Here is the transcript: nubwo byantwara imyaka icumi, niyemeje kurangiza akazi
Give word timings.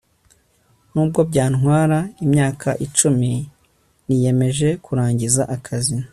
nubwo 0.93 1.19
byantwara 1.29 1.97
imyaka 2.25 2.69
icumi, 2.85 3.31
niyemeje 4.05 4.69
kurangiza 4.85 5.43
akazi 5.57 5.97